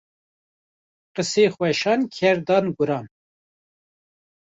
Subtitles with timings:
[1.15, 3.05] Qîsexweşan ker dan guran.